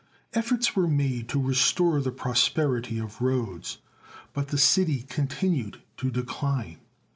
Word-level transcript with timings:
Efforts 0.33 0.75
were 0.75 0.87
made 0.87 1.29
to 1.29 1.39
restore 1.39 2.01
the 2.01 2.09
prosperity 2.11 2.97
of 2.97 3.21
Rhodes, 3.21 3.77
but 4.33 4.47
the 4.47 4.57
city 4.57 5.03
continued 5.07 5.79
to 5.97 6.09
decline. 6.09 6.79